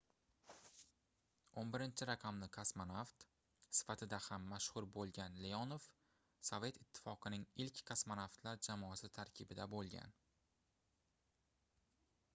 11-raqamli 1.63 2.47
kosmonavt 2.55 3.25
sifatida 3.79 4.19
ham 4.27 4.47
mashhur 4.53 4.87
boʻlgan 4.95 5.37
leonov 5.43 5.85
sovet 6.49 6.79
ittifoqining 6.85 7.45
ilk 7.67 7.81
kosmonavtlar 7.91 8.61
jamoasi 8.69 9.11
tarkibida 9.19 9.67
boʻlgan 9.75 10.17